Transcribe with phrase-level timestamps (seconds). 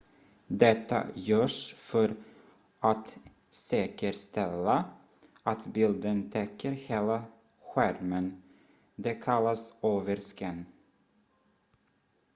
[0.47, 2.13] detta görs för
[2.79, 3.17] att
[3.49, 4.85] säkerställa
[5.43, 7.25] att bilden täcker hela
[7.61, 8.41] skärmen
[8.95, 10.65] det kallas overscan